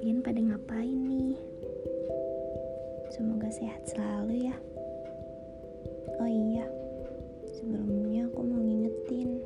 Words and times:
Kalian 0.00 0.24
pada 0.24 0.40
ngapain 0.40 0.96
nih? 1.12 1.36
Semoga 3.12 3.52
sehat 3.52 3.84
selalu 3.84 4.48
ya. 4.48 4.56
Oh 6.16 6.24
iya, 6.24 6.64
sebelumnya 7.44 8.24
aku 8.32 8.40
mau 8.40 8.64
ngingetin 8.64 9.44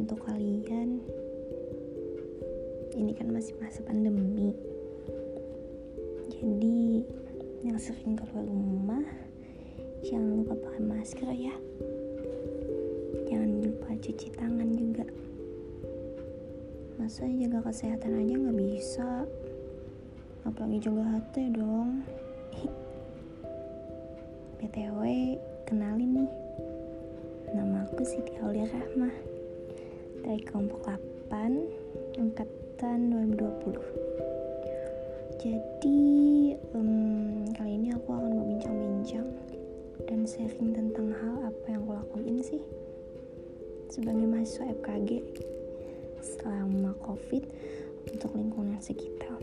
untuk 0.00 0.16
kalian. 0.24 1.04
Ini 2.96 3.12
kan 3.12 3.28
masih 3.36 3.52
masa 3.60 3.84
pandemi. 3.84 4.56
Jadi 6.32 7.04
yang 7.68 7.76
sering 7.76 8.16
keluar 8.16 8.48
rumah 8.48 9.04
jangan 10.08 10.40
lupa 10.40 10.56
pakai 10.56 10.88
masker 10.88 11.28
ya. 11.36 11.52
Jangan 13.28 13.60
lupa 13.60 13.92
cuci 13.92 14.32
tangan 14.32 14.72
juga 14.72 15.04
masa 17.02 17.26
jaga 17.26 17.66
kesehatan 17.66 18.14
aja 18.14 18.34
nggak 18.38 18.58
bisa. 18.62 19.26
Apalagi 20.46 20.86
jaga 20.86 21.02
hati 21.02 21.50
dong. 21.50 22.06
Btw 24.62 25.02
kenalin 25.66 26.22
nih. 26.22 26.30
Nama 27.58 27.90
aku 27.90 28.06
Siti 28.06 28.38
Aulia 28.38 28.70
Rahmah. 28.70 29.10
Dari 30.22 30.46
kelompok 30.46 30.86
8 31.26 32.22
angkatan 32.22 32.98
2020 33.34 35.42
jadi 35.42 36.06
um, 36.70 37.42
kali 37.50 37.82
ini 37.82 37.90
aku 37.90 38.14
akan 38.14 38.30
berbincang-bincang 38.38 39.26
dan 40.06 40.22
sharing 40.22 40.70
tentang 40.70 41.10
hal 41.10 41.50
apa 41.50 41.66
yang 41.66 41.82
aku 41.82 41.98
lakuin 41.98 42.38
sih 42.38 42.62
sebagai 43.90 44.22
mahasiswa 44.22 44.70
FKG 44.78 45.10
selama 46.22 46.94
covid 47.02 47.44
untuk 48.08 48.30
lingkungan 48.38 48.78
sekitar. 48.78 49.42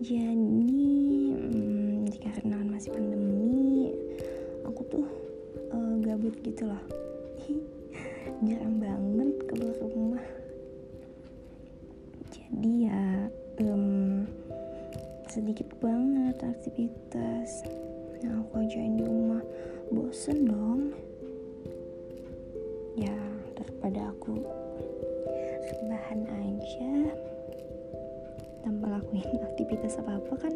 Jadi 0.00 0.88
jika 2.08 2.40
karena 2.40 2.64
masih 2.64 2.88
pandemi 2.88 3.92
aku 4.64 4.80
tuh 4.88 5.06
uh, 5.76 5.94
gabut 6.00 6.32
gitu 6.40 6.72
loh. 6.72 6.82
Jarang 8.48 8.80
banget 8.80 9.36
keluar 9.44 9.76
rumah. 9.92 10.24
Jadi 12.32 12.88
ya 12.88 13.28
um, 13.60 14.24
sedikit 15.28 15.68
banget 15.84 16.40
aktivitas. 16.40 17.60
Yang 18.24 18.34
aku 18.40 18.52
ajain 18.64 18.96
di 18.96 19.04
rumah. 19.04 19.44
Bosen 19.92 20.48
dong. 20.48 20.96
Ya 22.96 23.29
daripada 23.90 24.14
aku. 24.14 24.34
Rebahan 25.82 26.20
aja. 26.30 26.92
Tanpa 28.62 28.86
lakuin 28.86 29.26
aktivitas 29.50 29.98
apa 29.98 30.22
apa 30.22 30.34
kan 30.46 30.54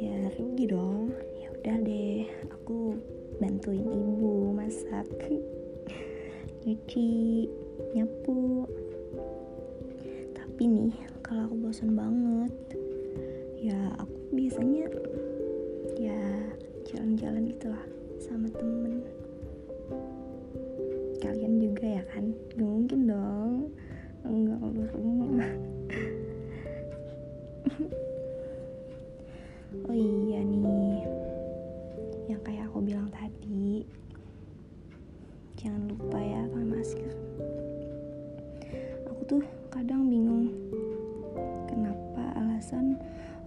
ya 0.00 0.16
rugi 0.40 0.64
dong. 0.64 1.12
Ya 1.36 1.52
udah 1.52 1.76
deh 1.84 2.24
aku 2.48 2.96
bantuin 3.36 3.84
ibu 3.84 4.56
masak 4.56 5.04
nyuci 6.64 7.44
nyapu. 7.92 8.64
Tapi 10.32 10.62
nih 10.64 10.96
kalau 11.20 11.52
aku 11.52 11.56
bosan 11.68 11.92
banget 11.92 12.54
ya 13.60 13.76
aku 14.00 14.16
biasanya 14.32 14.88
ya 16.00 16.20
jalan-jalan 16.88 17.52
gitulah 17.52 17.84
sama 18.16 18.48
temen 18.56 19.04
kalian 21.26 21.58
juga 21.58 21.98
ya 21.98 22.02
kan? 22.14 22.30
Gak 22.54 22.62
mungkin 22.62 23.10
dong. 23.10 23.74
Enggak 24.22 24.62
rumah 24.94 25.50
oh 29.86 29.94
iya 29.94 30.40
nih 30.42 31.02
yang 32.30 32.40
kayak 32.42 32.66
aku 32.70 32.82
bilang 32.82 33.06
tadi 33.10 33.86
jangan 35.58 35.90
lupa 35.90 36.18
ya 36.18 36.42
pakai 36.50 36.66
masker. 36.66 37.14
Aku 39.10 39.22
tuh 39.26 39.42
kadang 39.70 40.10
bingung 40.10 40.50
kenapa 41.70 42.34
alasan 42.38 42.98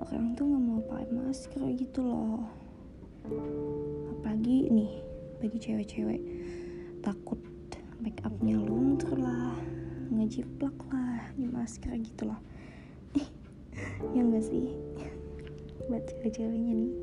orang 0.04 0.36
tuh 0.36 0.48
nggak 0.48 0.64
mau 0.64 0.82
pakai 0.88 1.12
masker 1.12 1.64
gitu 1.76 2.02
loh. 2.04 2.44
Apalagi 4.16 4.72
nih 4.72 4.92
bagi 5.40 5.58
cewek-cewek 5.60 6.22
takut 7.04 7.40
make 8.00 8.24
upnya 8.24 8.56
luntur 8.56 9.20
lah 9.20 9.56
ngejiplak 10.10 10.74
lah 10.90 11.30
di 11.36 11.46
masker 11.46 11.94
gitu 12.00 12.32
loh. 12.32 12.40
Ya 14.16 14.24
enggak 14.24 14.48
sih? 14.48 14.74
Buat 15.92 16.08
cewek-ceweknya 16.08 16.74
nih. 16.80 16.94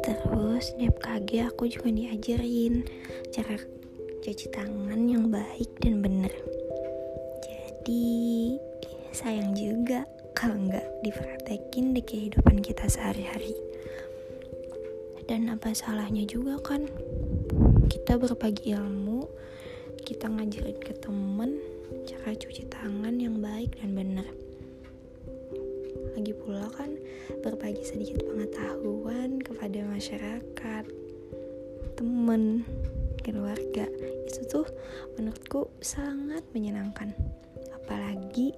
Terus 0.00 0.64
di 0.76 0.84
FKG 0.92 1.30
aku 1.48 1.64
juga 1.72 1.88
diajarin 1.88 2.84
cara 3.32 3.56
cuci 4.20 4.46
tangan 4.52 5.00
yang 5.08 5.32
baik 5.32 5.72
dan 5.80 6.04
benar 6.04 6.28
jadi 7.40 8.60
sayang 9.16 9.56
juga 9.56 10.04
kalau 10.40 10.56
nggak 10.56 11.04
dipraktekin 11.04 11.92
di 11.92 12.00
kehidupan 12.00 12.64
kita 12.64 12.88
sehari-hari. 12.88 13.52
Dan 15.28 15.52
apa 15.52 15.76
salahnya 15.76 16.24
juga 16.24 16.56
kan 16.64 16.88
kita 17.92 18.16
berbagi 18.16 18.72
ilmu 18.72 19.28
kita 20.00 20.32
ngajarin 20.32 20.80
ke 20.80 20.96
temen 20.96 21.60
cara 22.08 22.32
cuci 22.32 22.72
tangan 22.72 23.20
yang 23.20 23.36
baik 23.44 23.76
dan 23.84 23.92
benar. 23.92 24.24
Lagi 26.16 26.32
pula 26.32 26.72
kan 26.72 26.96
berbagi 27.44 27.84
sedikit 27.84 28.24
pengetahuan 28.24 29.44
kepada 29.44 29.84
masyarakat 29.92 30.84
temen 32.00 32.64
keluarga. 33.20 33.84
Itu 34.24 34.40
tuh 34.48 34.66
menurutku 35.20 35.68
sangat 35.84 36.48
menyenangkan. 36.56 37.12
Apalagi 37.76 38.56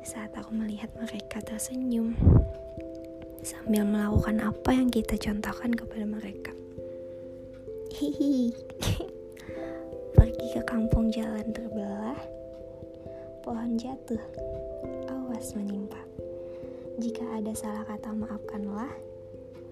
saat 0.00 0.32
aku 0.32 0.56
melihat 0.56 0.88
mereka 0.96 1.44
tersenyum 1.44 2.16
sambil 3.40 3.84
melakukan 3.84 4.40
apa 4.40 4.70
yang 4.72 4.88
kita 4.88 5.16
contohkan 5.16 5.72
kepada 5.72 6.04
mereka. 6.04 6.52
Hihi. 7.96 8.52
Pergi 10.16 10.46
ke 10.52 10.62
kampung 10.68 11.08
jalan 11.12 11.48
terbelah, 11.52 12.20
pohon 13.44 13.80
jatuh, 13.80 14.20
awas 15.08 15.56
menimpa. 15.56 16.00
Jika 17.00 17.24
ada 17.40 17.52
salah 17.56 17.84
kata 17.88 18.12
maafkanlah. 18.12 18.92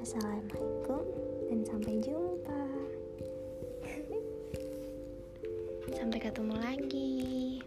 Wassalamualaikum 0.00 1.04
dan 1.50 1.60
sampai 1.66 2.00
jumpa. 2.00 2.62
sampai 5.98 6.18
ketemu 6.22 6.54
lagi. 6.56 7.57